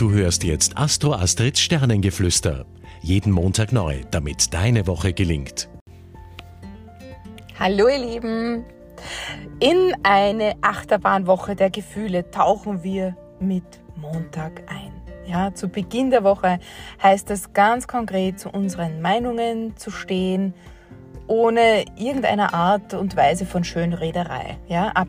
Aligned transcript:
Du 0.00 0.12
hörst 0.12 0.44
jetzt 0.44 0.78
Astro 0.78 1.12
Astrids 1.12 1.60
Sternengeflüster. 1.60 2.64
Jeden 3.02 3.30
Montag 3.30 3.70
neu, 3.70 4.00
damit 4.10 4.54
deine 4.54 4.86
Woche 4.86 5.12
gelingt. 5.12 5.68
Hallo 7.58 7.86
ihr 7.86 7.98
Lieben! 7.98 8.64
In 9.58 9.92
eine 10.02 10.54
Achterbahnwoche 10.62 11.54
der 11.54 11.68
Gefühle 11.68 12.30
tauchen 12.30 12.82
wir 12.82 13.14
mit 13.40 13.62
Montag 13.94 14.62
ein. 14.68 14.90
Ja, 15.26 15.52
zu 15.52 15.68
Beginn 15.68 16.10
der 16.10 16.24
Woche 16.24 16.60
heißt 17.02 17.30
es 17.30 17.52
ganz 17.52 17.86
konkret, 17.86 18.40
zu 18.40 18.48
unseren 18.48 19.02
Meinungen 19.02 19.76
zu 19.76 19.90
stehen, 19.90 20.54
ohne 21.26 21.84
irgendeine 21.98 22.54
Art 22.54 22.94
und 22.94 23.16
Weise 23.16 23.44
von 23.44 23.64
Schönrederei. 23.64 24.56
Ja, 24.66 24.92
ab 24.92 25.08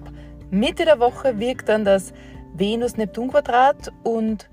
Mitte 0.49 0.83
der 0.83 0.99
Woche 0.99 1.39
wirkt 1.39 1.69
dann 1.69 1.85
das 1.85 2.11
Venus-Neptun-Quadrat 2.55 3.93
und 4.03 4.49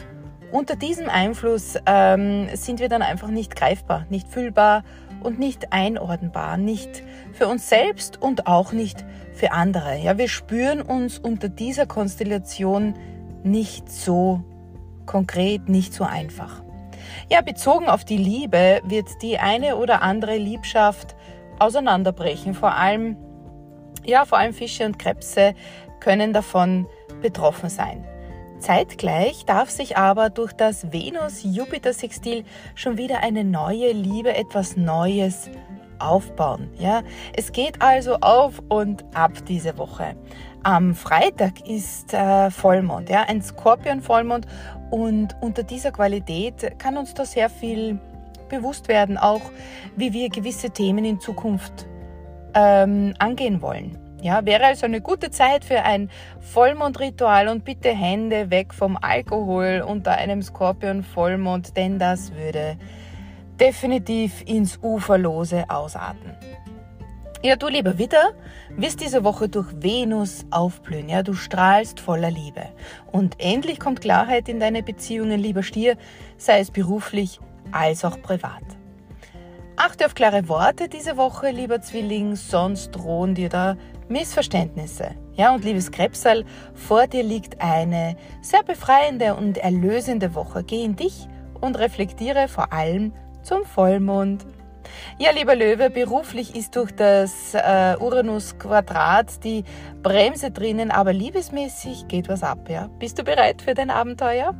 unter 0.50 0.76
diesem 0.76 1.08
Einfluss 1.08 1.76
ähm, 1.86 2.48
sind 2.54 2.80
wir 2.80 2.88
dann 2.88 3.02
einfach 3.02 3.28
nicht 3.28 3.54
greifbar, 3.54 4.06
nicht 4.08 4.28
fühlbar 4.28 4.82
und 5.22 5.38
nicht 5.38 5.72
einordnbar, 5.72 6.56
nicht 6.56 7.02
für 7.32 7.48
uns 7.48 7.68
selbst 7.68 8.20
und 8.20 8.46
auch 8.46 8.72
nicht 8.72 9.04
für 9.34 9.52
andere. 9.52 9.98
Ja, 9.98 10.16
wir 10.18 10.28
spüren 10.28 10.80
uns 10.80 11.18
unter 11.18 11.48
dieser 11.48 11.86
Konstellation 11.86 12.94
nicht 13.42 13.90
so 13.90 14.42
konkret, 15.06 15.68
nicht 15.68 15.92
so 15.92 16.04
einfach. 16.04 16.62
Ja, 17.30 17.40
bezogen 17.40 17.88
auf 17.88 18.04
die 18.04 18.16
Liebe 18.16 18.80
wird 18.84 19.08
die 19.22 19.38
eine 19.38 19.76
oder 19.76 20.02
andere 20.02 20.36
Liebschaft 20.36 21.14
auseinanderbrechen. 21.58 22.54
Vor 22.54 22.74
allem, 22.74 23.16
ja, 24.04 24.24
vor 24.24 24.38
allem 24.38 24.52
Fische 24.52 24.86
und 24.86 24.98
Krebse 24.98 25.54
können 26.00 26.32
davon 26.32 26.86
betroffen 27.20 27.68
sein. 27.68 28.04
Zeitgleich 28.60 29.44
darf 29.44 29.70
sich 29.70 29.96
aber 29.96 30.30
durch 30.30 30.52
das 30.52 30.92
Venus-Jupiter-Sextil 30.92 32.44
schon 32.74 32.98
wieder 32.98 33.20
eine 33.20 33.44
neue 33.44 33.92
Liebe, 33.92 34.34
etwas 34.34 34.76
Neues 34.76 35.50
aufbauen. 35.98 36.70
Ja, 36.78 37.02
es 37.36 37.52
geht 37.52 37.82
also 37.82 38.16
auf 38.20 38.62
und 38.68 39.04
ab 39.14 39.32
diese 39.46 39.78
Woche. 39.78 40.16
Am 40.62 40.94
Freitag 40.94 41.68
ist 41.68 42.12
äh, 42.14 42.50
Vollmond, 42.50 43.08
ja, 43.08 43.22
ein 43.28 43.42
Skorpion-Vollmond 43.42 44.46
und 44.90 45.36
unter 45.40 45.62
dieser 45.62 45.92
Qualität 45.92 46.78
kann 46.78 46.96
uns 46.96 47.14
da 47.14 47.24
sehr 47.24 47.48
viel 47.48 47.98
bewusst 48.48 48.88
werden, 48.88 49.18
auch 49.18 49.42
wie 49.96 50.12
wir 50.12 50.30
gewisse 50.30 50.70
Themen 50.70 51.04
in 51.04 51.20
Zukunft 51.20 51.86
ähm, 52.54 53.14
angehen 53.18 53.62
wollen. 53.62 53.98
Ja, 54.20 54.44
wäre 54.44 54.64
also 54.64 54.86
eine 54.86 55.00
gute 55.00 55.30
Zeit 55.30 55.64
für 55.64 55.82
ein 55.82 56.10
Vollmondritual 56.40 57.48
und 57.48 57.64
bitte 57.64 57.90
Hände 57.90 58.50
weg 58.50 58.74
vom 58.74 58.98
Alkohol 59.00 59.84
unter 59.86 60.12
einem 60.12 60.42
Skorpion-Vollmond, 60.42 61.76
denn 61.76 61.98
das 61.98 62.34
würde 62.34 62.76
definitiv 63.60 64.42
ins 64.44 64.78
Uferlose 64.82 65.64
ausarten. 65.68 66.36
Ja, 67.40 67.54
du 67.54 67.68
lieber 67.68 67.98
Witter, 67.98 68.32
wirst 68.70 69.00
diese 69.00 69.22
Woche 69.22 69.48
durch 69.48 69.68
Venus 69.80 70.44
aufblühen. 70.50 71.08
Ja, 71.08 71.22
du 71.22 71.34
strahlst 71.34 72.00
voller 72.00 72.32
Liebe. 72.32 72.62
Und 73.12 73.36
endlich 73.38 73.78
kommt 73.78 74.00
Klarheit 74.00 74.48
in 74.48 74.58
deine 74.58 74.82
Beziehungen, 74.82 75.38
lieber 75.38 75.62
Stier, 75.62 75.96
sei 76.36 76.58
es 76.58 76.72
beruflich 76.72 77.38
als 77.70 78.04
auch 78.04 78.20
privat. 78.22 78.77
Achte 79.80 80.06
auf 80.06 80.16
klare 80.16 80.48
Worte 80.48 80.88
diese 80.88 81.16
Woche, 81.16 81.50
lieber 81.50 81.80
Zwilling, 81.80 82.34
sonst 82.34 82.90
drohen 82.90 83.36
dir 83.36 83.48
da 83.48 83.76
Missverständnisse. 84.08 85.10
Ja, 85.34 85.54
und 85.54 85.64
liebes 85.64 85.92
Krebsal, 85.92 86.44
vor 86.74 87.06
dir 87.06 87.22
liegt 87.22 87.60
eine 87.60 88.16
sehr 88.42 88.64
befreiende 88.64 89.36
und 89.36 89.56
erlösende 89.56 90.34
Woche. 90.34 90.64
Geh 90.64 90.82
in 90.82 90.96
dich 90.96 91.28
und 91.60 91.78
reflektiere 91.78 92.48
vor 92.48 92.72
allem 92.72 93.12
zum 93.44 93.64
Vollmond. 93.64 94.44
Ja, 95.16 95.30
lieber 95.30 95.54
Löwe, 95.54 95.90
beruflich 95.90 96.56
ist 96.56 96.74
durch 96.74 96.90
das 96.90 97.54
äh, 97.54 97.94
Uranus-Quadrat 98.00 99.44
die 99.44 99.62
Bremse 100.02 100.50
drinnen, 100.50 100.90
aber 100.90 101.12
liebesmäßig 101.12 102.08
geht 102.08 102.28
was 102.28 102.42
ab. 102.42 102.68
Ja? 102.68 102.88
Bist 102.98 103.20
du 103.20 103.22
bereit 103.22 103.62
für 103.62 103.74
dein 103.74 103.90
Abenteuer? 103.90 104.56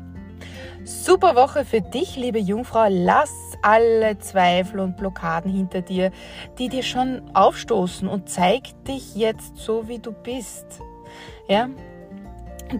Super 0.84 1.34
Woche 1.36 1.64
für 1.64 1.80
dich, 1.80 2.16
liebe 2.16 2.38
Jungfrau. 2.38 2.86
Lass 2.88 3.32
alle 3.62 4.18
Zweifel 4.18 4.80
und 4.80 4.96
Blockaden 4.96 5.50
hinter 5.50 5.82
dir, 5.82 6.10
die 6.58 6.68
dir 6.68 6.82
schon 6.82 7.22
aufstoßen 7.34 8.08
und 8.08 8.28
zeig 8.28 8.84
dich 8.84 9.14
jetzt 9.14 9.56
so, 9.56 9.88
wie 9.88 9.98
du 9.98 10.12
bist. 10.12 10.80
Ja? 11.48 11.68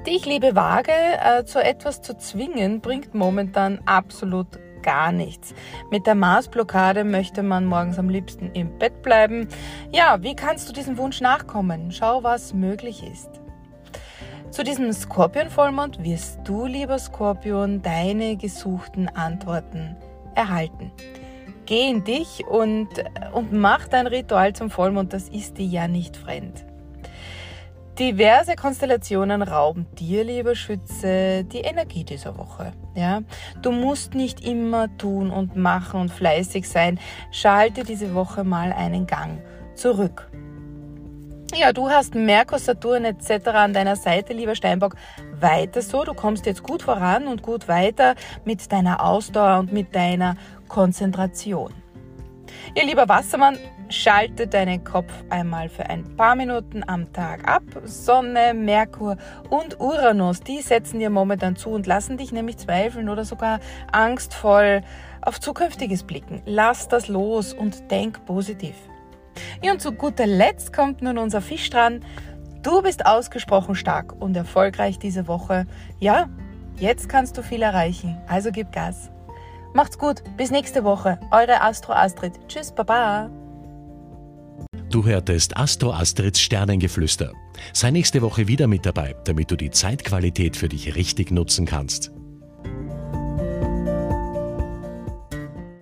Dich, 0.06 0.26
liebe 0.26 0.54
Waage, 0.54 0.92
äh, 0.92 1.44
zu 1.44 1.62
etwas 1.62 2.02
zu 2.02 2.16
zwingen, 2.16 2.80
bringt 2.80 3.14
momentan 3.14 3.80
absolut 3.86 4.58
gar 4.82 5.12
nichts. 5.12 5.54
Mit 5.90 6.06
der 6.06 6.14
Marsblockade 6.14 7.04
möchte 7.04 7.42
man 7.42 7.64
morgens 7.64 7.98
am 7.98 8.08
liebsten 8.08 8.52
im 8.52 8.78
Bett 8.78 9.02
bleiben. 9.02 9.48
Ja, 9.92 10.22
wie 10.22 10.36
kannst 10.36 10.68
du 10.68 10.72
diesem 10.72 10.98
Wunsch 10.98 11.20
nachkommen? 11.20 11.90
Schau, 11.90 12.22
was 12.22 12.54
möglich 12.54 13.02
ist. 13.02 13.28
Zu 14.50 14.64
diesem 14.64 14.92
Skorpion-Vollmond 14.92 16.02
wirst 16.02 16.40
du, 16.44 16.64
lieber 16.64 16.98
Skorpion, 16.98 17.82
deine 17.82 18.36
gesuchten 18.36 19.08
Antworten 19.08 19.94
erhalten. 20.34 20.90
Geh 21.66 21.90
in 21.90 22.02
dich 22.02 22.46
und, 22.46 22.88
und 23.34 23.52
mach 23.52 23.88
dein 23.88 24.06
Ritual 24.06 24.54
zum 24.54 24.70
Vollmond, 24.70 25.12
das 25.12 25.28
ist 25.28 25.58
dir 25.58 25.66
ja 25.66 25.86
nicht 25.86 26.16
fremd. 26.16 26.64
Diverse 27.98 28.54
Konstellationen 28.54 29.42
rauben 29.42 29.86
dir, 29.98 30.24
lieber 30.24 30.54
Schütze, 30.54 31.44
die 31.44 31.60
Energie 31.60 32.04
dieser 32.04 32.38
Woche. 32.38 32.72
Ja, 32.94 33.20
du 33.60 33.70
musst 33.70 34.14
nicht 34.14 34.46
immer 34.46 34.96
tun 34.96 35.30
und 35.30 35.56
machen 35.56 36.00
und 36.00 36.10
fleißig 36.10 36.68
sein. 36.68 36.98
Schalte 37.32 37.82
diese 37.82 38.14
Woche 38.14 38.44
mal 38.44 38.72
einen 38.72 39.06
Gang 39.06 39.42
zurück. 39.74 40.27
Ja, 41.54 41.72
du 41.72 41.88
hast 41.88 42.14
Merkur, 42.14 42.58
Saturn 42.58 43.04
etc. 43.04 43.48
an 43.48 43.72
deiner 43.72 43.96
Seite, 43.96 44.32
lieber 44.32 44.54
Steinbock. 44.54 44.96
Weiter 45.40 45.82
so, 45.82 46.04
du 46.04 46.12
kommst 46.12 46.46
jetzt 46.46 46.62
gut 46.62 46.82
voran 46.82 47.26
und 47.26 47.42
gut 47.42 47.68
weiter 47.68 48.14
mit 48.44 48.70
deiner 48.70 49.02
Ausdauer 49.02 49.60
und 49.60 49.72
mit 49.72 49.94
deiner 49.94 50.36
Konzentration. 50.68 51.72
Ihr 52.74 52.84
lieber 52.84 53.08
Wassermann, 53.08 53.58
schalte 53.88 54.46
deinen 54.46 54.84
Kopf 54.84 55.10
einmal 55.30 55.68
für 55.68 55.86
ein 55.86 56.16
paar 56.16 56.34
Minuten 56.34 56.84
am 56.86 57.12
Tag 57.12 57.48
ab. 57.48 57.62
Sonne, 57.84 58.52
Merkur 58.54 59.16
und 59.48 59.80
Uranus, 59.80 60.40
die 60.40 60.60
setzen 60.60 60.98
dir 60.98 61.10
momentan 61.10 61.56
zu 61.56 61.70
und 61.70 61.86
lassen 61.86 62.18
dich 62.18 62.30
nämlich 62.30 62.58
zweifeln 62.58 63.08
oder 63.08 63.24
sogar 63.24 63.60
angstvoll 63.90 64.82
auf 65.22 65.40
Zukünftiges 65.40 66.02
blicken. 66.04 66.42
Lass 66.44 66.88
das 66.88 67.08
los 67.08 67.54
und 67.54 67.90
denk 67.90 68.24
positiv. 68.26 68.74
Und 69.62 69.80
zu 69.80 69.92
guter 69.92 70.26
Letzt 70.26 70.72
kommt 70.72 71.02
nun 71.02 71.18
unser 71.18 71.40
Fisch 71.40 71.70
dran. 71.70 72.00
Du 72.62 72.82
bist 72.82 73.06
ausgesprochen 73.06 73.74
stark 73.74 74.20
und 74.20 74.36
erfolgreich 74.36 74.98
diese 74.98 75.28
Woche. 75.28 75.66
Ja, 76.00 76.28
jetzt 76.78 77.08
kannst 77.08 77.38
du 77.38 77.42
viel 77.42 77.62
erreichen, 77.62 78.16
also 78.26 78.50
gib 78.50 78.72
Gas. 78.72 79.10
Macht's 79.74 79.98
gut, 79.98 80.22
bis 80.36 80.50
nächste 80.50 80.82
Woche. 80.84 81.20
Eure 81.30 81.60
Astro 81.60 81.92
Astrid. 81.92 82.32
Tschüss, 82.48 82.72
Baba. 82.72 83.30
Du 84.90 85.04
hörtest 85.04 85.56
Astro 85.56 85.92
Astrids 85.92 86.40
Sternengeflüster. 86.40 87.32
Sei 87.72 87.90
nächste 87.90 88.22
Woche 88.22 88.48
wieder 88.48 88.66
mit 88.66 88.86
dabei, 88.86 89.14
damit 89.24 89.50
du 89.50 89.56
die 89.56 89.70
Zeitqualität 89.70 90.56
für 90.56 90.68
dich 90.68 90.96
richtig 90.96 91.30
nutzen 91.30 91.66
kannst. 91.66 92.10